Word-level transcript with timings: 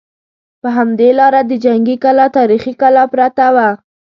په 0.61 0.69
همدې 0.77 1.09
لاره 1.19 1.41
د 1.45 1.51
جنګي 1.65 1.95
کلا 2.03 2.25
تاریخي 2.37 2.73
کلا 2.81 3.03
پرته 3.13 3.45
وه. 3.55 3.69